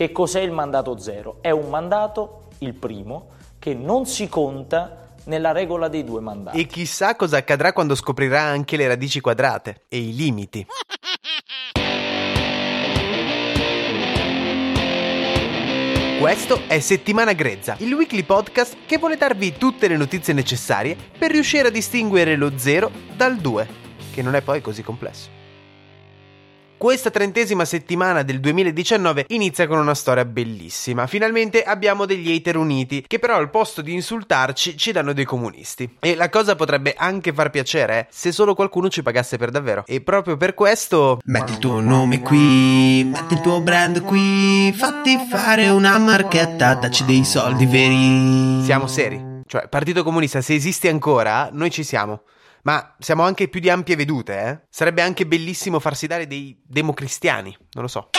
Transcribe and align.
Che 0.00 0.12
cos'è 0.12 0.40
il 0.40 0.50
mandato 0.50 0.96
zero? 0.96 1.40
È 1.42 1.50
un 1.50 1.68
mandato, 1.68 2.44
il 2.60 2.72
primo, 2.72 3.32
che 3.58 3.74
non 3.74 4.06
si 4.06 4.30
conta 4.30 5.10
nella 5.24 5.52
regola 5.52 5.88
dei 5.88 6.04
due 6.04 6.22
mandati. 6.22 6.58
E 6.58 6.64
chissà 6.64 7.14
cosa 7.16 7.36
accadrà 7.36 7.74
quando 7.74 7.94
scoprirà 7.94 8.40
anche 8.40 8.78
le 8.78 8.88
radici 8.88 9.20
quadrate 9.20 9.82
e 9.90 9.98
i 9.98 10.14
limiti. 10.14 10.66
Questo 16.18 16.62
è 16.66 16.80
Settimana 16.80 17.34
Grezza, 17.34 17.76
il 17.80 17.92
weekly 17.92 18.22
podcast 18.22 18.78
che 18.86 18.96
vuole 18.96 19.18
darvi 19.18 19.58
tutte 19.58 19.86
le 19.86 19.98
notizie 19.98 20.32
necessarie 20.32 20.96
per 21.18 21.30
riuscire 21.30 21.68
a 21.68 21.70
distinguere 21.70 22.36
lo 22.36 22.56
0 22.56 22.90
dal 23.14 23.36
2, 23.36 23.68
che 24.14 24.22
non 24.22 24.34
è 24.34 24.40
poi 24.40 24.62
così 24.62 24.82
complesso. 24.82 25.39
Questa 26.80 27.10
trentesima 27.10 27.66
settimana 27.66 28.22
del 28.22 28.40
2019 28.40 29.26
inizia 29.28 29.66
con 29.66 29.76
una 29.76 29.94
storia 29.94 30.24
bellissima. 30.24 31.06
Finalmente 31.06 31.62
abbiamo 31.62 32.06
degli 32.06 32.32
hater 32.32 32.56
uniti, 32.56 33.04
che 33.06 33.18
però 33.18 33.36
al 33.36 33.50
posto 33.50 33.82
di 33.82 33.92
insultarci 33.92 34.78
ci 34.78 34.90
danno 34.90 35.12
dei 35.12 35.26
comunisti. 35.26 35.96
E 36.00 36.14
la 36.14 36.30
cosa 36.30 36.56
potrebbe 36.56 36.94
anche 36.96 37.34
far 37.34 37.50
piacere 37.50 37.98
eh, 37.98 38.06
se 38.08 38.32
solo 38.32 38.54
qualcuno 38.54 38.88
ci 38.88 39.02
pagasse 39.02 39.36
per 39.36 39.50
davvero. 39.50 39.84
E 39.86 40.00
proprio 40.00 40.38
per 40.38 40.54
questo... 40.54 41.20
Metti 41.24 41.52
il 41.52 41.58
tuo 41.58 41.80
nome 41.80 42.20
qui, 42.20 43.04
metti 43.04 43.34
il 43.34 43.40
tuo 43.42 43.60
brand 43.60 44.00
qui, 44.00 44.72
fatti 44.74 45.18
fare 45.30 45.68
una 45.68 45.98
marchetta, 45.98 46.76
dacci 46.76 47.04
dei 47.04 47.26
soldi 47.26 47.66
veri. 47.66 48.64
Siamo 48.64 48.86
seri. 48.86 49.42
Cioè, 49.46 49.68
Partito 49.68 50.02
Comunista, 50.02 50.40
se 50.40 50.54
esiste 50.54 50.88
ancora, 50.88 51.50
noi 51.52 51.70
ci 51.70 51.84
siamo. 51.84 52.22
Ma 52.62 52.94
siamo 52.98 53.22
anche 53.22 53.48
più 53.48 53.60
di 53.60 53.70
ampie 53.70 53.96
vedute, 53.96 54.40
eh? 54.40 54.58
Sarebbe 54.68 55.02
anche 55.02 55.26
bellissimo 55.26 55.78
farsi 55.80 56.06
dare 56.06 56.26
dei 56.26 56.60
democristiani, 56.66 57.56
non 57.72 57.84
lo 57.84 57.88
so. 57.88 58.10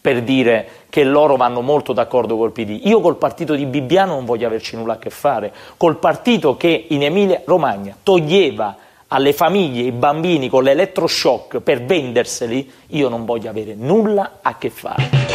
Per 0.00 0.22
dire 0.22 0.68
che 0.88 1.02
loro 1.04 1.36
vanno 1.36 1.60
molto 1.62 1.92
d'accordo 1.92 2.36
col 2.36 2.52
PD. 2.52 2.80
Io 2.84 3.00
col 3.00 3.16
partito 3.16 3.54
di 3.54 3.66
Bibbiano 3.66 4.14
non 4.14 4.24
voglio 4.24 4.46
averci 4.46 4.76
nulla 4.76 4.94
a 4.94 4.98
che 4.98 5.10
fare. 5.10 5.52
Col 5.76 5.98
partito 5.98 6.56
che 6.56 6.86
in 6.90 7.02
Emilia 7.02 7.42
Romagna 7.44 7.96
toglieva 8.00 8.76
alle 9.08 9.32
famiglie 9.32 9.82
i 9.82 9.92
bambini 9.92 10.48
con 10.48 10.64
l'elettroshock 10.64 11.60
per 11.60 11.84
venderseli, 11.84 12.70
io 12.88 13.08
non 13.08 13.24
voglio 13.24 13.50
avere 13.50 13.74
nulla 13.74 14.38
a 14.42 14.56
che 14.58 14.70
fare. 14.70 15.25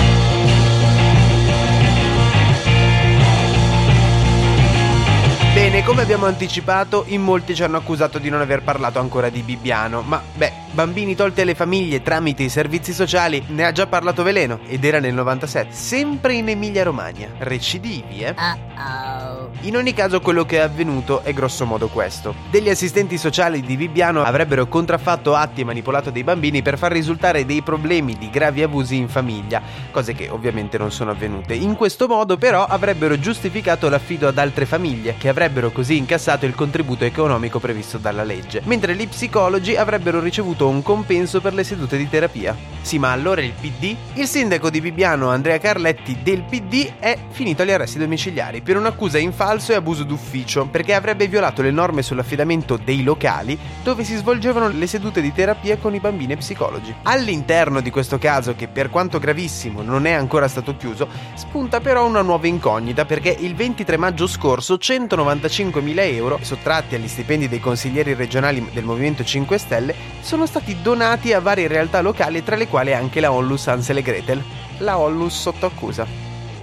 Bene, 5.53 5.83
come 5.83 6.01
abbiamo 6.01 6.27
anticipato, 6.27 7.03
in 7.07 7.21
molti 7.21 7.53
ci 7.53 7.61
hanno 7.61 7.75
accusato 7.75 8.19
di 8.19 8.29
non 8.29 8.39
aver 8.39 8.63
parlato 8.63 8.99
ancora 8.99 9.27
di 9.27 9.41
Bibbiano, 9.41 10.01
ma 10.01 10.23
beh, 10.33 10.60
bambini 10.71 11.15
tolti 11.15 11.41
alle 11.41 11.55
famiglie 11.55 12.01
tramite 12.01 12.43
i 12.43 12.49
servizi 12.49 12.93
sociali 12.93 13.43
ne 13.47 13.65
ha 13.65 13.71
già 13.71 13.87
parlato 13.87 14.23
Veleno 14.23 14.59
ed 14.67 14.83
era 14.83 14.99
nel 14.99 15.13
97, 15.13 15.73
sempre 15.73 16.33
in 16.33 16.49
Emilia 16.49 16.83
Romagna. 16.83 17.27
Recidivi, 17.37 18.21
eh? 18.23 18.33
Uh-oh. 18.37 19.49
In 19.63 19.75
ogni 19.75 19.93
caso 19.93 20.21
quello 20.21 20.43
che 20.43 20.57
è 20.57 20.61
avvenuto 20.61 21.21
è 21.21 21.33
grosso 21.33 21.65
modo 21.65 21.87
questo. 21.87 22.33
Degli 22.49 22.69
assistenti 22.69 23.17
sociali 23.17 23.61
di 23.61 23.77
Bibbiano 23.77 24.23
avrebbero 24.23 24.67
contraffatto 24.67 25.35
atti 25.35 25.61
e 25.61 25.65
manipolato 25.65 26.09
dei 26.09 26.23
bambini 26.23 26.63
per 26.63 26.79
far 26.79 26.91
risultare 26.91 27.45
dei 27.45 27.61
problemi 27.61 28.17
di 28.17 28.31
gravi 28.31 28.63
abusi 28.63 28.95
in 28.95 29.07
famiglia, 29.07 29.61
cose 29.91 30.13
che 30.13 30.29
ovviamente 30.29 30.79
non 30.79 30.91
sono 30.91 31.11
avvenute. 31.11 31.53
In 31.53 31.75
questo 31.75 32.07
modo 32.07 32.37
però 32.37 32.65
avrebbero 32.65 33.19
giustificato 33.19 33.87
l'affido 33.87 34.27
ad 34.27 34.39
altre 34.39 34.65
famiglie, 34.65 35.15
che 35.19 35.29
avrebbero 35.29 35.69
così 35.69 35.95
incassato 35.95 36.47
il 36.47 36.55
contributo 36.55 37.05
economico 37.05 37.59
previsto 37.59 37.99
dalla 37.99 38.23
legge, 38.23 38.61
mentre 38.65 38.95
gli 38.95 39.07
psicologi 39.07 39.75
avrebbero 39.75 40.19
ricevuto 40.19 40.60
un 40.67 40.81
compenso 40.81 41.41
per 41.41 41.53
le 41.53 41.63
sedute 41.63 41.97
di 41.97 42.09
terapia. 42.09 42.55
Sì, 42.81 42.97
ma 42.97 43.11
allora 43.11 43.41
il 43.41 43.53
PD? 43.59 43.95
Il 44.13 44.27
sindaco 44.27 44.69
di 44.69 44.81
Bibbiano, 44.81 45.29
Andrea 45.29 45.59
Carletti, 45.59 46.17
del 46.23 46.43
PD, 46.43 46.93
è 46.99 47.17
finito 47.29 47.61
agli 47.61 47.71
arresti 47.71 47.99
domiciliari 47.99 48.61
per 48.61 48.75
un'accusa 48.75 49.19
in 49.19 49.31
falso 49.31 49.71
e 49.71 49.75
abuso 49.75 50.03
d'ufficio, 50.03 50.65
perché 50.65 50.93
avrebbe 50.93 51.27
violato 51.27 51.61
le 51.61 51.71
norme 51.71 52.01
sull'affidamento 52.01 52.77
dei 52.77 53.03
locali 53.03 53.57
dove 53.83 54.03
si 54.03 54.15
svolgevano 54.15 54.67
le 54.69 54.87
sedute 54.87 55.21
di 55.21 55.31
terapia 55.31 55.77
con 55.77 55.93
i 55.93 55.99
bambini 55.99 56.33
e 56.33 56.37
psicologi. 56.37 56.93
All'interno 57.03 57.81
di 57.81 57.91
questo 57.91 58.17
caso, 58.17 58.55
che 58.55 58.67
per 58.67 58.89
quanto 58.89 59.19
gravissimo 59.19 59.81
non 59.81 60.05
è 60.05 60.11
ancora 60.11 60.47
stato 60.47 60.75
chiuso, 60.75 61.07
spunta 61.35 61.79
però 61.79 62.05
una 62.05 62.21
nuova 62.21 62.47
incognita 62.47 63.05
perché 63.05 63.35
il 63.39 63.55
23 63.55 63.97
maggio 63.97 64.27
scorso 64.27 64.75
195.000 64.75 65.99
euro, 66.13 66.39
sottratti 66.41 66.95
agli 66.95 67.07
stipendi 67.07 67.47
dei 67.47 67.59
consiglieri 67.59 68.13
regionali 68.13 68.67
del 68.73 68.83
Movimento 68.83 69.23
5 69.23 69.57
Stelle, 69.57 69.95
sono 70.21 70.45
stati 70.51 70.81
donati 70.81 71.31
a 71.31 71.39
varie 71.39 71.69
realtà 71.69 72.01
locali 72.01 72.43
tra 72.43 72.57
le 72.57 72.67
quale 72.67 72.93
anche 72.93 73.21
la 73.21 73.31
Onlus 73.31 73.67
Ansel 73.67 73.99
e 73.99 74.01
Gretel. 74.01 74.43
La 74.79 74.97
Onlus 74.97 75.39
sotto 75.39 75.65
accusa. 75.65 76.05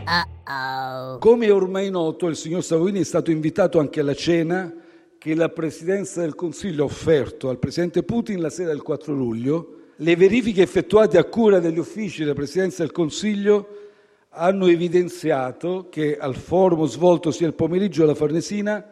Uh-oh. 0.05 1.17
Come 1.17 1.47
è 1.47 1.53
ormai 1.55 1.89
noto, 1.89 2.27
il 2.27 2.37
signor 2.37 2.63
Savoini 2.63 3.01
è 3.01 3.05
stato 3.05 3.31
invitato 3.31 3.79
anche 3.79 4.01
alla 4.01 4.13
cena 4.13 4.71
che 5.17 5.35
la 5.35 5.49
Presidenza 5.49 6.21
del 6.21 6.35
Consiglio 6.35 6.83
ha 6.83 6.85
offerto 6.85 7.49
al 7.49 7.59
Presidente 7.59 8.03
Putin 8.03 8.43
la 8.43 8.51
sera 8.51 8.69
del 8.69 8.83
4 8.83 9.15
luglio. 9.15 9.77
Le 9.97 10.17
verifiche 10.17 10.61
effettuate 10.61 11.17
a 11.17 11.25
cura 11.25 11.59
degli 11.59 11.79
uffici 11.79 12.21
della 12.21 12.35
Presidenza 12.35 12.83
del 12.83 12.93
Consiglio 12.93 13.69
hanno 14.29 14.67
evidenziato 14.67 15.87
che 15.91 16.19
al 16.19 16.37
forum 16.37 16.85
svoltosi 16.85 17.43
il 17.43 17.55
pomeriggio 17.55 18.03
alla 18.03 18.15
Farnesina 18.15 18.85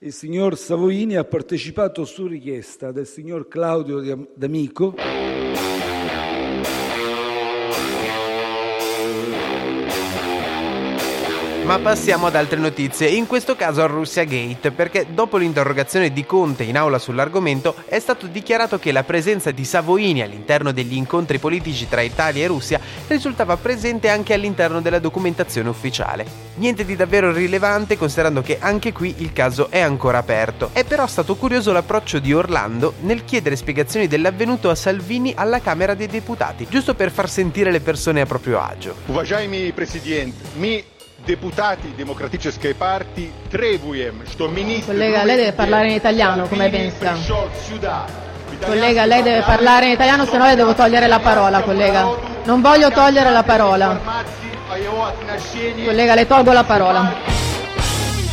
il 0.00 0.12
signor 0.12 0.58
Savoini 0.58 1.16
ha 1.16 1.24
partecipato 1.24 2.04
su 2.04 2.26
richiesta 2.26 2.92
del 2.92 3.06
signor 3.06 3.48
Claudio 3.48 4.28
D'Amico 4.34 4.94
Ma 11.65 11.77
passiamo 11.77 12.25
ad 12.25 12.35
altre 12.35 12.57
notizie, 12.57 13.07
in 13.07 13.27
questo 13.27 13.55
caso 13.55 13.81
a 13.81 13.85
Russia 13.85 14.23
Gate, 14.23 14.71
perché 14.71 15.05
dopo 15.13 15.37
l'interrogazione 15.37 16.11
di 16.11 16.25
Conte 16.25 16.63
in 16.63 16.75
aula 16.75 16.97
sull'argomento 16.97 17.75
è 17.85 17.99
stato 17.99 18.25
dichiarato 18.25 18.79
che 18.79 18.91
la 18.91 19.03
presenza 19.03 19.51
di 19.51 19.63
Savoini 19.63 20.21
all'interno 20.21 20.71
degli 20.71 20.95
incontri 20.95 21.37
politici 21.37 21.87
tra 21.87 22.01
Italia 22.01 22.43
e 22.43 22.47
Russia 22.47 22.79
risultava 23.07 23.57
presente 23.57 24.09
anche 24.09 24.33
all'interno 24.33 24.81
della 24.81 24.99
documentazione 24.99 25.69
ufficiale. 25.69 26.25
Niente 26.55 26.83
di 26.83 26.95
davvero 26.95 27.31
rilevante 27.31 27.95
considerando 27.97 28.41
che 28.41 28.57
anche 28.59 28.91
qui 28.91 29.15
il 29.19 29.31
caso 29.31 29.69
è 29.69 29.79
ancora 29.79 30.17
aperto. 30.17 30.71
È 30.73 30.83
però 30.83 31.05
stato 31.05 31.35
curioso 31.35 31.71
l'approccio 31.71 32.19
di 32.19 32.33
Orlando 32.33 32.95
nel 33.01 33.23
chiedere 33.23 33.55
spiegazioni 33.55 34.07
dell'avvenuto 34.07 34.69
a 34.69 34.75
Salvini 34.75 35.33
alla 35.35 35.61
Camera 35.61 35.93
dei 35.93 36.07
Deputati, 36.07 36.65
giusto 36.67 36.95
per 36.95 37.11
far 37.11 37.29
sentire 37.29 37.71
le 37.71 37.81
persone 37.81 38.19
a 38.19 38.25
proprio 38.25 38.59
agio. 38.59 38.95
Уважаемый 39.07 39.71
президент, 39.71 40.33
мы 40.57 40.83
deputati 41.26 41.88
democratičke 41.96 42.74
parti 42.74 43.30
trebujem 43.50 44.22
što 44.32 44.48
ministri... 44.48 44.94
Collega, 44.94 45.22
lei 45.24 45.36
deve 45.36 45.52
parlare 45.52 45.88
in 45.88 45.96
italiano, 45.96 46.46
come 46.48 46.70
pensa? 46.70 47.14
Collega, 48.66 49.04
lei 49.04 49.22
deve 49.22 49.42
parlare 49.46 49.86
in 49.86 49.92
italiano, 49.92 50.24
se 50.24 50.38
no 50.38 50.46
le 50.46 50.56
devo 50.56 50.74
togliere 50.74 51.08
la 51.08 51.18
parola, 51.18 51.62
collega. 51.62 52.08
Non 52.44 52.62
voglio 52.62 52.90
togliere 52.90 53.30
la 53.30 53.42
parola. 53.42 54.00
Collega, 55.84 56.14
le 56.14 56.26
tolgo 56.26 56.52
la 56.52 56.64
parola. 56.64 57.12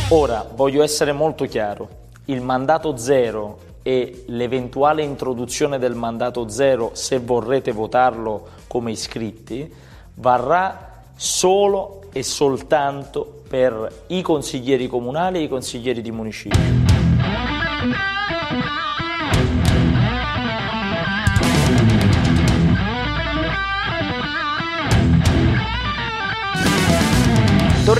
Ora, 0.08 0.46
voglio 0.54 0.82
essere 0.82 1.12
molto 1.12 1.44
chiaro. 1.46 1.88
Il 2.26 2.40
mandato 2.40 2.96
zero 2.96 3.58
e 3.82 4.24
l'eventuale 4.28 5.02
introduzione 5.02 5.78
del 5.78 5.94
mandato 5.94 6.48
zero, 6.48 6.90
se 6.94 7.18
vorrete 7.18 7.72
votarlo 7.72 8.48
come 8.68 8.92
iscritti, 8.92 9.70
varrà 10.14 11.02
solo 11.16 12.03
e 12.14 12.22
soltanto 12.22 13.42
per 13.48 14.04
i 14.06 14.22
consiglieri 14.22 14.86
comunali 14.86 15.40
e 15.40 15.42
i 15.42 15.48
consiglieri 15.48 16.00
di 16.00 16.12
municipio. 16.12 16.60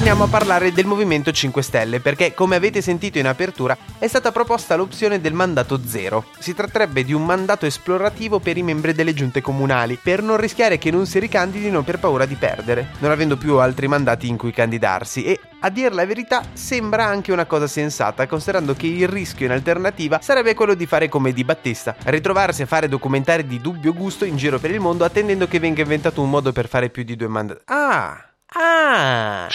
Torniamo 0.04 0.28
a 0.30 0.38
parlare 0.38 0.70
del 0.70 0.84
Movimento 0.84 1.32
5 1.32 1.62
Stelle 1.62 1.98
perché, 1.98 2.34
come 2.34 2.56
avete 2.56 2.82
sentito 2.82 3.16
in 3.16 3.26
apertura, 3.26 3.74
è 3.98 4.06
stata 4.06 4.32
proposta 4.32 4.76
l'opzione 4.76 5.18
del 5.18 5.32
mandato 5.32 5.80
zero. 5.82 6.26
Si 6.38 6.52
tratterebbe 6.52 7.04
di 7.04 7.14
un 7.14 7.24
mandato 7.24 7.64
esplorativo 7.64 8.38
per 8.38 8.58
i 8.58 8.62
membri 8.62 8.92
delle 8.92 9.14
giunte 9.14 9.40
comunali, 9.40 9.96
per 9.96 10.22
non 10.22 10.36
rischiare 10.36 10.76
che 10.76 10.90
non 10.90 11.06
si 11.06 11.18
ricandidino 11.18 11.82
per 11.84 12.00
paura 12.00 12.26
di 12.26 12.34
perdere, 12.34 12.90
non 12.98 13.12
avendo 13.12 13.38
più 13.38 13.56
altri 13.56 13.88
mandati 13.88 14.28
in 14.28 14.36
cui 14.36 14.52
candidarsi 14.52 15.24
e, 15.24 15.40
a 15.60 15.70
dir 15.70 15.94
la 15.94 16.04
verità, 16.04 16.42
sembra 16.52 17.06
anche 17.06 17.32
una 17.32 17.46
cosa 17.46 17.66
sensata, 17.66 18.26
considerando 18.26 18.74
che 18.74 18.86
il 18.86 19.08
rischio 19.08 19.46
in 19.46 19.52
alternativa 19.52 20.20
sarebbe 20.20 20.52
quello 20.52 20.74
di 20.74 20.84
fare 20.84 21.08
come 21.08 21.32
di 21.32 21.44
Battista, 21.44 21.96
ritrovarsi 22.04 22.60
a 22.60 22.66
fare 22.66 22.88
documentari 22.88 23.46
di 23.46 23.58
dubbio 23.58 23.94
gusto 23.94 24.26
in 24.26 24.36
giro 24.36 24.58
per 24.58 24.70
il 24.70 24.80
mondo 24.80 25.06
attendendo 25.06 25.48
che 25.48 25.60
venga 25.60 25.80
inventato 25.80 26.20
un 26.20 26.28
modo 26.28 26.52
per 26.52 26.68
fare 26.68 26.90
più 26.90 27.04
di 27.04 27.16
due 27.16 27.28
mandati. 27.28 27.62
Ah! 27.64 28.28
Ah! 28.56 29.48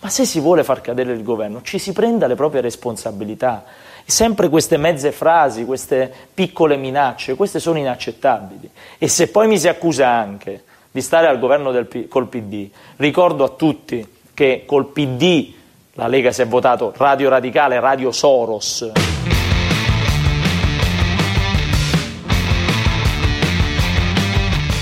Ma 0.00 0.08
se 0.08 0.24
si 0.24 0.38
vuole 0.38 0.62
far 0.62 0.80
cadere 0.80 1.12
il 1.12 1.22
governo, 1.22 1.62
ci 1.62 1.78
si 1.78 1.92
prenda 1.92 2.26
le 2.26 2.36
proprie 2.36 2.60
responsabilità. 2.60 3.64
Sempre 4.04 4.48
queste 4.48 4.76
mezze 4.76 5.12
frasi, 5.12 5.64
queste 5.64 6.12
piccole 6.32 6.76
minacce, 6.76 7.34
queste 7.34 7.58
sono 7.58 7.78
inaccettabili. 7.78 8.70
E 8.96 9.08
se 9.08 9.28
poi 9.28 9.48
mi 9.48 9.58
si 9.58 9.68
accusa 9.68 10.08
anche 10.08 10.64
di 10.90 11.02
stare 11.02 11.26
al 11.26 11.38
governo 11.38 11.72
del, 11.72 12.06
col 12.08 12.28
PD, 12.28 12.70
ricordo 12.96 13.44
a 13.44 13.48
tutti 13.50 14.06
che 14.32 14.62
col 14.64 14.86
PD 14.86 15.52
la 15.94 16.06
Lega 16.06 16.30
si 16.30 16.42
è 16.42 16.46
votato 16.46 16.92
Radio 16.96 17.28
Radicale, 17.28 17.80
Radio 17.80 18.12
Soros. 18.12 19.17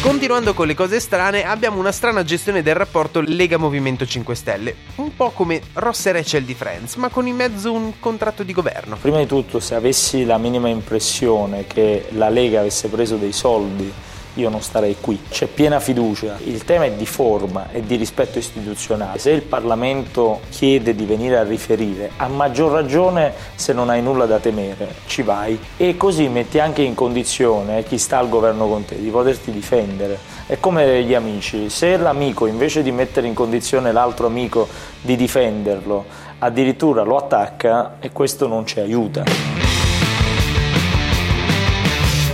Continuando 0.06 0.54
con 0.54 0.68
le 0.68 0.74
cose 0.74 1.00
strane, 1.00 1.42
abbiamo 1.42 1.80
una 1.80 1.90
strana 1.90 2.22
gestione 2.22 2.62
del 2.62 2.76
rapporto 2.76 3.20
Lega 3.20 3.56
Movimento 3.56 4.06
5 4.06 4.34
Stelle, 4.36 4.74
un 4.94 5.16
po' 5.16 5.30
come 5.30 5.60
Ross 5.72 6.06
e 6.06 6.12
Rachel 6.12 6.44
di 6.44 6.54
Friends, 6.54 6.94
ma 6.94 7.08
con 7.08 7.26
in 7.26 7.34
mezzo 7.34 7.72
un 7.72 7.98
contratto 7.98 8.44
di 8.44 8.52
governo. 8.52 8.96
Prima 9.00 9.18
di 9.18 9.26
tutto, 9.26 9.58
se 9.58 9.74
avessi 9.74 10.24
la 10.24 10.38
minima 10.38 10.68
impressione 10.68 11.66
che 11.66 12.06
la 12.10 12.28
Lega 12.28 12.60
avesse 12.60 12.86
preso 12.86 13.16
dei 13.16 13.32
soldi 13.32 13.92
io 14.36 14.48
non 14.48 14.62
starei 14.62 14.96
qui. 15.00 15.20
C'è 15.28 15.46
piena 15.46 15.80
fiducia, 15.80 16.38
il 16.44 16.64
tema 16.64 16.84
è 16.84 16.92
di 16.92 17.06
forma 17.06 17.70
e 17.70 17.82
di 17.82 17.96
rispetto 17.96 18.38
istituzionale. 18.38 19.18
Se 19.18 19.30
il 19.30 19.42
Parlamento 19.42 20.40
chiede 20.50 20.94
di 20.94 21.04
venire 21.04 21.36
a 21.36 21.42
riferire, 21.42 22.10
a 22.16 22.28
maggior 22.28 22.72
ragione 22.72 23.32
se 23.54 23.72
non 23.72 23.90
hai 23.90 24.02
nulla 24.02 24.26
da 24.26 24.38
temere, 24.38 24.94
ci 25.06 25.22
vai 25.22 25.58
e 25.76 25.96
così 25.96 26.28
metti 26.28 26.58
anche 26.58 26.82
in 26.82 26.94
condizione 26.94 27.84
chi 27.84 27.98
sta 27.98 28.18
al 28.18 28.28
governo 28.28 28.68
con 28.68 28.84
te 28.84 29.00
di 29.00 29.10
poterti 29.10 29.50
difendere. 29.50 30.18
È 30.46 30.58
come 30.60 31.02
gli 31.02 31.14
amici, 31.14 31.68
se 31.70 31.96
l'amico 31.96 32.46
invece 32.46 32.82
di 32.82 32.92
mettere 32.92 33.26
in 33.26 33.34
condizione 33.34 33.92
l'altro 33.92 34.26
amico 34.26 34.68
di 35.00 35.16
difenderlo, 35.16 36.04
addirittura 36.38 37.02
lo 37.02 37.16
attacca 37.16 37.96
e 38.00 38.12
questo 38.12 38.46
non 38.46 38.66
ci 38.66 38.78
aiuta 38.78 39.65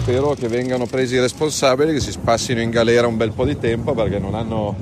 spero 0.03 0.35
che 0.35 0.49
vengano 0.49 0.87
presi 0.87 1.15
i 1.15 1.21
responsabili, 1.21 1.93
che 1.93 2.01
si 2.01 2.11
spassino 2.11 2.61
in 2.61 2.71
galera 2.71 3.07
un 3.07 3.17
bel 3.17 3.31
po' 3.31 3.45
di 3.45 3.57
tempo 3.57 3.95
perché 3.95 4.19
non 4.19 4.35
hanno 4.35 4.75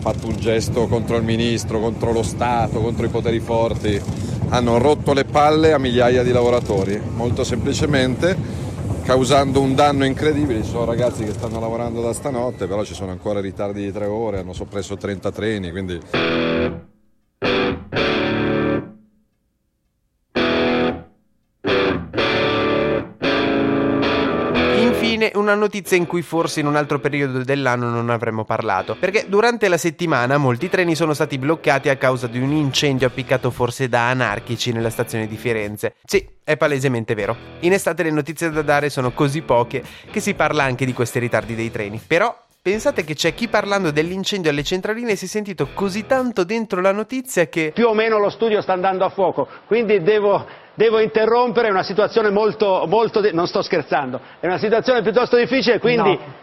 fatto 0.00 0.28
un 0.28 0.36
gesto 0.36 0.86
contro 0.86 1.16
il 1.16 1.24
ministro, 1.24 1.80
contro 1.80 2.12
lo 2.12 2.22
Stato, 2.22 2.80
contro 2.80 3.04
i 3.04 3.08
poteri 3.08 3.40
forti, 3.40 4.00
hanno 4.50 4.78
rotto 4.78 5.14
le 5.14 5.24
palle 5.24 5.72
a 5.72 5.78
migliaia 5.78 6.22
di 6.22 6.30
lavoratori, 6.30 7.00
molto 7.12 7.42
semplicemente 7.42 8.36
causando 9.02 9.60
un 9.60 9.74
danno 9.74 10.04
incredibile. 10.04 10.62
Ci 10.62 10.70
sono 10.70 10.84
ragazzi 10.84 11.24
che 11.24 11.32
stanno 11.32 11.58
lavorando 11.58 12.00
da 12.00 12.12
stanotte, 12.12 12.68
però 12.68 12.84
ci 12.84 12.94
sono 12.94 13.10
ancora 13.10 13.40
ritardi 13.40 13.82
di 13.82 13.90
tre 13.90 14.06
ore, 14.06 14.38
hanno 14.38 14.52
soppresso 14.52 14.96
30 14.96 15.32
treni, 15.32 15.72
quindi 15.72 15.98
Infine, 25.12 25.30
una 25.34 25.54
notizia 25.54 25.98
in 25.98 26.06
cui 26.06 26.22
forse 26.22 26.60
in 26.60 26.66
un 26.66 26.74
altro 26.74 26.98
periodo 26.98 27.44
dell'anno 27.44 27.90
non 27.90 28.08
avremmo 28.08 28.46
parlato, 28.46 28.96
perché 28.98 29.26
durante 29.28 29.68
la 29.68 29.76
settimana 29.76 30.38
molti 30.38 30.70
treni 30.70 30.94
sono 30.94 31.12
stati 31.12 31.36
bloccati 31.36 31.90
a 31.90 31.96
causa 31.96 32.26
di 32.28 32.38
un 32.38 32.50
incendio 32.50 33.08
appiccato 33.08 33.50
forse 33.50 33.90
da 33.90 34.08
anarchici 34.08 34.72
nella 34.72 34.88
stazione 34.88 35.26
di 35.26 35.36
Firenze. 35.36 35.96
Sì, 36.02 36.26
è 36.42 36.56
palesemente 36.56 37.12
vero. 37.12 37.36
In 37.60 37.74
estate 37.74 38.04
le 38.04 38.10
notizie 38.10 38.48
da 38.48 38.62
dare 38.62 38.88
sono 38.88 39.12
così 39.12 39.42
poche 39.42 39.84
che 40.10 40.20
si 40.20 40.32
parla 40.32 40.62
anche 40.62 40.86
di 40.86 40.94
questi 40.94 41.18
ritardi 41.18 41.54
dei 41.54 41.70
treni. 41.70 42.00
Però 42.06 42.34
Pensate 42.62 43.02
che 43.02 43.14
c'è 43.14 43.34
chi 43.34 43.48
parlando 43.48 43.90
dell'incendio 43.90 44.48
alle 44.48 44.62
centraline 44.62 45.16
si 45.16 45.24
è 45.24 45.28
sentito 45.28 45.70
così 45.74 46.06
tanto 46.06 46.44
dentro 46.44 46.80
la 46.80 46.92
notizia 46.92 47.48
che... 47.48 47.72
Più 47.74 47.88
o 47.88 47.92
meno 47.92 48.20
lo 48.20 48.30
studio 48.30 48.62
sta 48.62 48.72
andando 48.72 49.04
a 49.04 49.08
fuoco, 49.08 49.48
quindi 49.66 50.00
devo, 50.00 50.46
devo 50.74 50.98
interrompere, 50.98 51.68
è 51.68 51.70
una 51.70 51.82
situazione 51.82 52.30
molto... 52.30 52.84
molto 52.86 53.20
non 53.32 53.46
sto 53.46 53.62
scherzando, 53.62 54.20
è 54.40 54.46
una 54.46 54.58
situazione 54.58 55.02
piuttosto 55.02 55.36
difficile, 55.36 55.78
quindi... 55.78 56.10
No. 56.10 56.40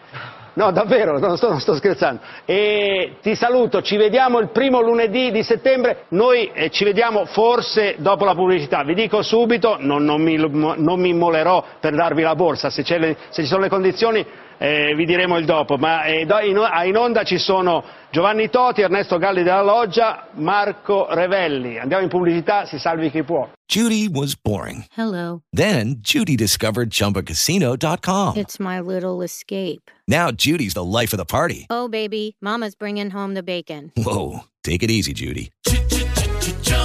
No, 0.59 0.71
davvero, 0.71 1.17
non 1.19 1.37
sto, 1.37 1.47
non 1.47 1.61
sto, 1.61 1.75
scherzando. 1.75 2.21
E 2.43 3.17
ti 3.21 3.33
saluto, 3.33 3.81
ci 3.81 3.95
vediamo 3.95 4.39
il 4.39 4.49
primo 4.49 4.81
lunedì 4.81 5.31
di 5.31 5.41
settembre, 5.41 6.05
noi 6.09 6.51
eh, 6.53 6.69
ci 6.69 6.83
vediamo 6.83 7.23
forse 7.23 7.95
dopo 7.99 8.25
la 8.25 8.33
pubblicità. 8.33 8.83
Vi 8.83 8.93
dico 8.93 9.21
subito, 9.21 9.77
non, 9.79 10.03
non, 10.03 10.21
mi, 10.21 10.35
non 10.35 10.99
mi, 10.99 11.09
immolerò 11.09 11.63
per 11.79 11.95
darvi 11.95 12.23
la 12.23 12.35
borsa, 12.35 12.69
se, 12.69 12.83
le, 12.97 13.15
se 13.29 13.43
ci 13.43 13.47
sono 13.47 13.61
le 13.61 13.69
condizioni 13.69 14.25
eh, 14.59 14.93
vi 14.93 15.05
diremo 15.05 15.37
il 15.37 15.45
dopo, 15.45 15.77
ma 15.77 16.03
eh, 16.03 16.27
in 16.27 16.97
onda 16.97 17.23
ci 17.23 17.37
sono 17.37 17.83
Giovanni 18.11 18.49
Toti, 18.49 18.81
Ernesto 18.81 19.17
Galli 19.17 19.41
della 19.41 19.61
Loggia, 19.63 20.27
Marco 20.33 21.07
Revelli. 21.09 21.79
Andiamo 21.79 22.03
in 22.03 22.09
pubblicità, 22.09 22.65
si 22.65 22.77
salvi 22.77 23.09
chi 23.09 23.23
può. 23.23 23.49
Judy 23.67 24.07
was 24.07 24.35
boring. 24.35 24.83
Hello. 24.95 25.41
Then 25.55 25.99
Judy 26.01 26.35
discovered 26.35 26.89
chumbacasino.com. 26.89 28.35
It's 28.35 28.59
my 28.59 28.81
little 28.81 29.21
escape. 29.23 29.89
Now 30.07 30.31
Judy's 30.31 30.73
the 30.73 30.83
life 30.83 31.13
of 31.13 31.19
the 31.19 31.25
party. 31.25 31.65
Oh 31.69 31.87
baby, 31.87 32.35
mama's 32.41 32.75
bringing 32.75 33.11
home 33.11 33.35
the 33.35 33.43
bacon. 33.43 33.91
Whoa, 33.95 34.41
take 34.63 34.83
it 34.83 34.89
easy 34.91 35.13
Judy. 35.13 35.51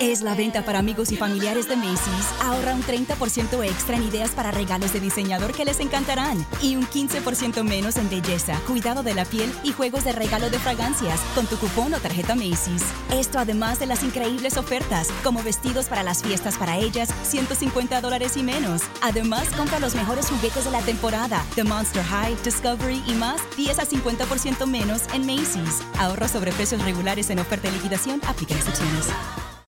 Es 0.00 0.20
la 0.20 0.34
venta 0.34 0.62
para 0.62 0.78
amigos 0.78 1.10
y 1.10 1.16
familiares 1.16 1.68
de 1.68 1.76
Macy's. 1.76 2.26
Ahorra 2.42 2.74
un 2.74 2.82
30% 2.82 3.64
extra 3.64 3.96
en 3.96 4.02
ideas 4.02 4.30
para 4.32 4.50
regalos 4.50 4.92
de 4.92 5.00
diseñador 5.00 5.52
que 5.52 5.64
les 5.64 5.80
encantarán. 5.80 6.44
Y 6.62 6.76
un 6.76 6.86
15% 6.86 7.62
menos 7.62 7.96
en 7.96 8.10
belleza, 8.10 8.60
cuidado 8.66 9.02
de 9.02 9.14
la 9.14 9.24
piel 9.24 9.50
y 9.62 9.72
juegos 9.72 10.04
de 10.04 10.12
regalo 10.12 10.50
de 10.50 10.58
fragancias 10.58 11.18
con 11.34 11.46
tu 11.46 11.56
cupón 11.56 11.94
o 11.94 11.98
tarjeta 11.98 12.34
Macy's. 12.34 12.84
Esto 13.10 13.38
además 13.38 13.78
de 13.78 13.86
las 13.86 14.02
increíbles 14.02 14.58
ofertas, 14.58 15.08
como 15.24 15.42
vestidos 15.42 15.86
para 15.86 16.02
las 16.02 16.22
fiestas 16.22 16.58
para 16.58 16.76
ellas, 16.76 17.08
150 17.22 18.00
dólares 18.02 18.36
y 18.36 18.42
menos. 18.42 18.82
Además, 19.02 19.48
compra 19.56 19.78
los 19.78 19.94
mejores 19.94 20.28
juguetes 20.28 20.66
de 20.66 20.72
la 20.72 20.82
temporada, 20.82 21.42
The 21.54 21.64
Monster 21.64 22.04
High, 22.04 22.36
Discovery 22.44 23.02
y 23.06 23.14
más, 23.14 23.40
10 23.56 23.78
a 23.78 23.86
50% 23.86 24.66
menos 24.66 25.02
en 25.14 25.24
Macy's. 25.24 25.82
Ahorro 25.98 26.28
sobre 26.28 26.52
precios 26.52 26.82
regulares 26.84 27.30
en 27.30 27.38
oferta 27.38 27.68
y 27.68 27.72
liquidación, 27.72 28.20
aplica 28.26 28.54
excepciones. 28.54 29.06